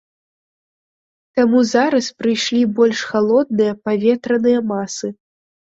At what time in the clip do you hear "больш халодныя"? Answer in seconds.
2.81-3.73